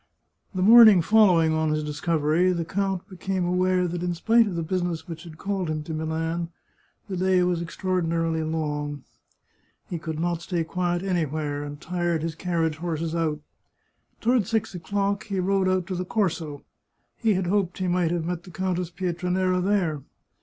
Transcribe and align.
The 0.55 0.63
morning 0.63 1.03
following 1.03 1.53
on 1.53 1.69
his 1.69 1.83
discovery, 1.83 2.51
the 2.53 2.65
count 2.65 3.07
became 3.07 3.45
aware 3.45 3.87
that 3.87 4.01
in 4.01 4.15
spite 4.15 4.47
of 4.47 4.55
the 4.55 4.63
business 4.63 5.07
which 5.07 5.25
had 5.25 5.37
called 5.37 5.69
him 5.69 5.83
to 5.83 5.93
Milan, 5.93 6.49
the 7.07 7.15
day 7.15 7.43
was 7.43 7.61
extraordinarily 7.61 8.41
long; 8.43 9.03
he 9.91 9.99
could 9.99 10.19
not 10.19 10.41
stay 10.41 10.63
quiet 10.63 11.03
anywhere, 11.03 11.61
and 11.63 11.79
tired 11.79 12.23
his 12.23 12.33
carriage 12.33 12.77
horses 12.77 13.13
out. 13.13 13.41
To 14.21 14.29
ward 14.29 14.47
six 14.47 14.73
o'clock 14.73 15.25
he 15.25 15.39
rode 15.39 15.69
out 15.69 15.85
to 15.85 15.95
the 15.95 16.03
Corso. 16.03 16.63
He 17.17 17.35
had 17.35 17.45
hoped 17.45 17.77
he 17.77 17.87
might 17.87 18.09
have 18.09 18.25
met 18.25 18.41
the 18.41 18.49
Countess 18.49 18.89
Pietranera 18.89 19.61
there. 19.61 20.01